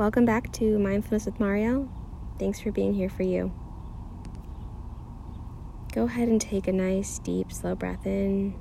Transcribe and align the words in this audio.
Welcome 0.00 0.24
back 0.24 0.50
to 0.52 0.78
Mindfulness 0.78 1.26
with 1.26 1.38
Mario. 1.38 1.86
Thanks 2.38 2.58
for 2.58 2.72
being 2.72 2.94
here 2.94 3.10
for 3.10 3.22
you. 3.22 3.52
Go 5.92 6.04
ahead 6.04 6.26
and 6.26 6.40
take 6.40 6.66
a 6.66 6.72
nice, 6.72 7.18
deep, 7.18 7.52
slow 7.52 7.74
breath 7.74 8.06
in. 8.06 8.54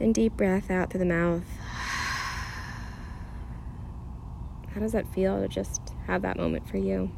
Then 0.00 0.12
deep 0.12 0.36
breath 0.36 0.68
out 0.68 0.90
through 0.90 0.98
the 0.98 1.04
mouth. 1.04 1.44
How 4.74 4.80
does 4.80 4.90
that 4.90 5.06
feel 5.14 5.40
to 5.40 5.46
just 5.46 5.80
have 6.08 6.22
that 6.22 6.36
moment 6.36 6.68
for 6.68 6.78
you? 6.78 7.12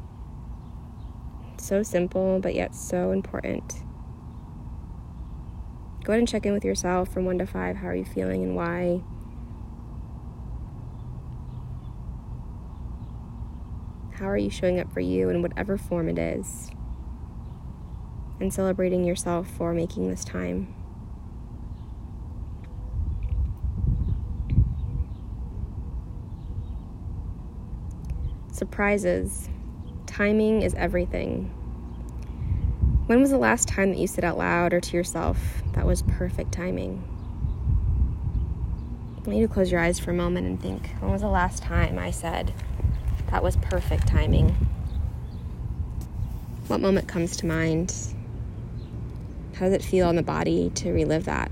so 1.57 1.81
simple, 1.81 2.39
but 2.39 2.53
yet 2.53 2.75
so 2.75 3.09
important. 3.09 3.81
Go 6.03 6.13
ahead 6.13 6.19
and 6.19 6.27
check 6.27 6.45
in 6.45 6.53
with 6.53 6.63
yourself 6.63 7.11
from 7.11 7.25
one 7.25 7.39
to 7.39 7.47
five. 7.47 7.77
How 7.77 7.87
are 7.87 7.95
you 7.95 8.05
feeling 8.05 8.43
and 8.43 8.55
why? 8.55 9.01
How 14.15 14.29
are 14.29 14.37
you 14.37 14.49
showing 14.49 14.79
up 14.79 14.91
for 14.93 14.99
you 14.99 15.29
in 15.29 15.41
whatever 15.41 15.77
form 15.77 16.07
it 16.07 16.19
is? 16.19 16.69
And 18.39 18.53
celebrating 18.53 19.03
yourself 19.03 19.47
for 19.47 19.73
making 19.73 20.09
this 20.09 20.23
time. 20.23 20.73
Surprises. 28.51 29.49
Timing 30.05 30.61
is 30.61 30.75
everything. 30.75 31.45
When 33.07 33.19
was 33.19 33.31
the 33.31 33.37
last 33.37 33.67
time 33.67 33.89
that 33.89 33.97
you 33.97 34.07
said 34.07 34.23
out 34.23 34.37
loud 34.37 34.73
or 34.73 34.79
to 34.79 34.95
yourself, 34.95 35.63
that 35.73 35.85
was 35.85 36.03
perfect 36.03 36.51
timing? 36.51 37.03
I 39.25 39.31
you 39.31 39.47
to 39.47 39.53
close 39.53 39.71
your 39.71 39.81
eyes 39.81 39.99
for 39.99 40.11
a 40.11 40.13
moment 40.13 40.47
and 40.47 40.61
think, 40.61 40.89
when 40.99 41.11
was 41.11 41.21
the 41.21 41.27
last 41.27 41.63
time 41.63 41.97
I 41.97 42.11
said, 42.11 42.53
that 43.33 43.41
was 43.41 43.57
perfect 43.57 44.07
timing. 44.07 44.55
What 46.67 46.81
moment 46.81 47.07
comes 47.07 47.35
to 47.37 47.47
mind? 47.47 47.91
How 49.55 49.65
does 49.65 49.73
it 49.73 49.83
feel 49.83 50.07
in 50.11 50.15
the 50.15 50.21
body 50.21 50.69
to 50.75 50.91
relive 50.91 51.25
that? 51.25 51.49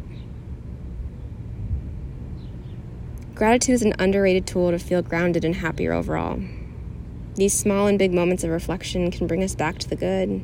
Gratitude 3.33 3.73
is 3.73 3.81
an 3.81 3.95
underrated 3.97 4.45
tool 4.45 4.69
to 4.69 4.77
feel 4.77 5.01
grounded 5.01 5.43
and 5.43 5.55
happier 5.55 5.91
overall. 5.91 6.39
These 7.33 7.57
small 7.57 7.87
and 7.87 7.97
big 7.97 8.13
moments 8.13 8.43
of 8.43 8.51
reflection 8.51 9.09
can 9.09 9.25
bring 9.25 9.43
us 9.43 9.55
back 9.55 9.79
to 9.79 9.89
the 9.89 9.95
good, 9.95 10.43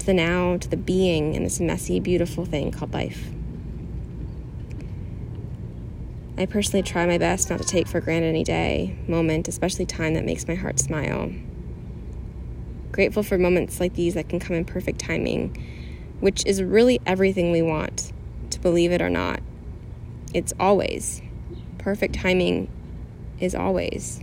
to 0.00 0.06
the 0.06 0.14
now, 0.14 0.56
to 0.56 0.68
the 0.68 0.76
being 0.76 1.36
in 1.36 1.44
this 1.44 1.60
messy, 1.60 2.00
beautiful 2.00 2.44
thing 2.44 2.72
called 2.72 2.92
life. 2.92 3.30
I 6.38 6.46
personally 6.46 6.84
try 6.84 7.04
my 7.04 7.18
best 7.18 7.50
not 7.50 7.58
to 7.58 7.66
take 7.66 7.88
for 7.88 8.00
granted 8.00 8.28
any 8.28 8.44
day, 8.44 8.96
moment, 9.08 9.48
especially 9.48 9.86
time 9.86 10.14
that 10.14 10.24
makes 10.24 10.46
my 10.46 10.54
heart 10.54 10.78
smile. 10.78 11.32
Grateful 12.92 13.24
for 13.24 13.36
moments 13.36 13.80
like 13.80 13.94
these 13.94 14.14
that 14.14 14.28
can 14.28 14.38
come 14.38 14.54
in 14.54 14.64
perfect 14.64 15.00
timing, 15.00 15.56
which 16.20 16.46
is 16.46 16.62
really 16.62 17.00
everything 17.04 17.50
we 17.50 17.60
want, 17.60 18.12
to 18.50 18.60
believe 18.60 18.92
it 18.92 19.02
or 19.02 19.10
not. 19.10 19.40
It's 20.32 20.52
always. 20.60 21.22
Perfect 21.76 22.14
timing 22.14 22.70
is 23.40 23.56
always. 23.56 24.20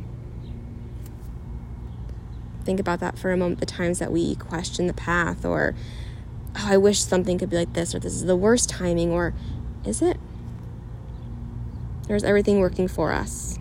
Think 2.63 2.79
about 2.79 3.01
that 3.01 3.19
for 3.19 3.33
a 3.33 3.37
moment 3.37 3.59
the 3.59 3.65
times 3.65 3.99
that 3.99 4.13
we 4.13 4.35
question 4.35 4.87
the 4.87 4.93
path, 4.93 5.43
or, 5.43 5.75
oh, 6.55 6.67
I 6.69 6.77
wish 6.77 7.01
something 7.01 7.37
could 7.37 7.49
be 7.49 7.57
like 7.57 7.73
this, 7.73 7.93
or 7.93 7.99
this 7.99 8.13
is 8.13 8.23
the 8.23 8.37
worst 8.37 8.69
timing, 8.69 9.11
or 9.11 9.33
is 9.83 10.01
it? 10.01 10.17
There's 12.07 12.23
everything 12.23 12.59
working 12.59 12.87
for 12.87 13.11
us. 13.11 13.57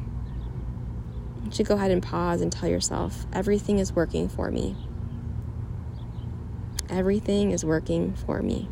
You 1.44 1.50
should 1.50 1.66
go 1.66 1.76
ahead 1.76 1.90
and 1.90 2.02
pause 2.02 2.40
and 2.40 2.52
tell 2.52 2.68
yourself 2.68 3.26
everything 3.32 3.78
is 3.78 3.92
working 3.92 4.28
for 4.28 4.50
me. 4.50 4.76
Everything 6.90 7.50
is 7.52 7.64
working 7.64 8.14
for 8.14 8.42
me. 8.42 8.68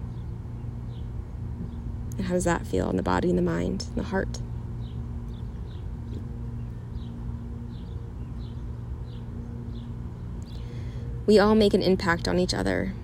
And 2.18 2.26
how 2.26 2.34
does 2.34 2.44
that 2.44 2.66
feel 2.66 2.90
in 2.90 2.96
the 2.96 3.02
body 3.02 3.30
and 3.30 3.38
the 3.38 3.42
mind 3.42 3.86
and 3.88 3.96
the 3.96 4.08
heart? 4.08 4.40
We 11.24 11.38
all 11.38 11.54
make 11.54 11.72
an 11.72 11.82
impact 11.82 12.28
on 12.28 12.38
each 12.38 12.52
other. 12.52 12.94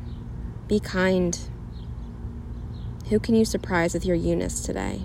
Be 0.66 0.80
kind. 0.80 1.38
Who 3.08 3.18
can 3.18 3.34
you 3.34 3.44
surprise 3.44 3.94
with 3.94 4.04
your 4.04 4.16
Eunice 4.16 4.60
today? 4.60 5.02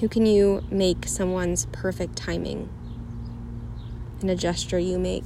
Who 0.00 0.08
can 0.08 0.26
you 0.26 0.64
make 0.70 1.06
someone's 1.06 1.66
perfect 1.66 2.16
timing? 2.16 2.68
In 4.20 4.28
a 4.28 4.34
gesture 4.34 4.78
you 4.78 4.98
make, 4.98 5.22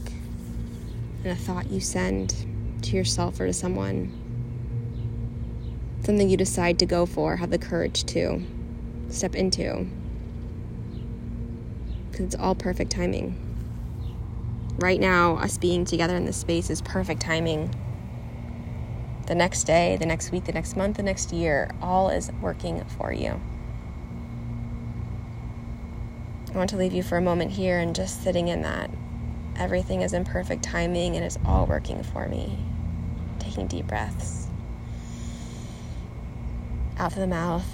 in 1.24 1.30
a 1.30 1.34
thought 1.34 1.70
you 1.70 1.80
send 1.80 2.34
to 2.82 2.94
yourself 2.94 3.40
or 3.40 3.46
to 3.46 3.52
someone. 3.54 4.12
Something 6.04 6.28
you 6.28 6.36
decide 6.36 6.78
to 6.80 6.86
go 6.86 7.06
for, 7.06 7.36
have 7.36 7.48
the 7.48 7.58
courage 7.58 8.04
to 8.04 8.42
step 9.08 9.34
into. 9.34 9.86
Because 12.10 12.26
it's 12.26 12.34
all 12.34 12.54
perfect 12.54 12.92
timing. 12.92 13.36
Right 14.78 15.00
now, 15.00 15.36
us 15.36 15.56
being 15.56 15.86
together 15.86 16.14
in 16.14 16.26
this 16.26 16.36
space 16.36 16.68
is 16.68 16.82
perfect 16.82 17.22
timing. 17.22 17.74
The 19.28 19.34
next 19.34 19.64
day, 19.64 19.96
the 19.98 20.06
next 20.06 20.30
week, 20.30 20.44
the 20.44 20.52
next 20.52 20.76
month, 20.76 20.98
the 20.98 21.02
next 21.02 21.32
year, 21.32 21.70
all 21.80 22.10
is 22.10 22.30
working 22.42 22.84
for 22.84 23.12
you. 23.14 23.40
I 26.47 26.47
want 26.58 26.70
to 26.70 26.76
leave 26.76 26.92
you 26.92 27.02
for 27.02 27.16
a 27.16 27.22
moment 27.22 27.52
here 27.52 27.78
and 27.78 27.94
just 27.94 28.22
sitting 28.22 28.48
in 28.48 28.62
that. 28.62 28.90
Everything 29.56 30.02
is 30.02 30.12
in 30.12 30.24
perfect 30.24 30.62
timing 30.62 31.16
and 31.16 31.24
it's 31.24 31.38
all 31.46 31.66
working 31.66 32.02
for 32.02 32.28
me. 32.28 32.58
Taking 33.38 33.66
deep 33.66 33.86
breaths. 33.86 34.48
Out 36.98 37.12
through 37.12 37.22
the 37.22 37.28
mouth. 37.28 37.64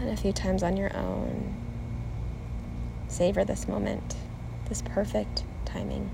And 0.00 0.10
a 0.10 0.16
few 0.16 0.32
times 0.32 0.62
on 0.62 0.76
your 0.76 0.94
own. 0.96 1.54
Savor 3.08 3.44
this 3.44 3.68
moment, 3.68 4.16
this 4.68 4.82
perfect 4.82 5.44
timing. 5.64 6.10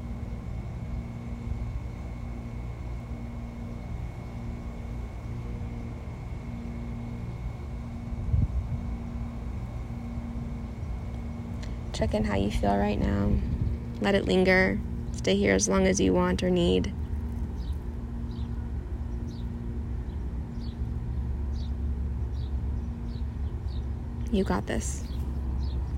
Check 12.03 12.15
in 12.15 12.25
how 12.25 12.35
you 12.35 12.51
feel 12.51 12.77
right 12.77 12.99
now. 12.99 13.31
Let 14.01 14.17
it 14.17 14.25
linger. 14.25 14.81
Stay 15.13 15.37
here 15.37 15.55
as 15.55 15.69
long 15.69 15.87
as 15.87 16.01
you 16.01 16.13
want 16.13 16.43
or 16.43 16.51
need. 16.51 16.93
You 24.33 24.43
got 24.43 24.67
this. 24.67 25.05